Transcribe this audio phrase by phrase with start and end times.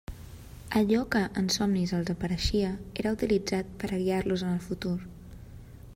[0.79, 4.99] Allò que en somnis els apareixia, era utilitzat per a guiar-los en el futur.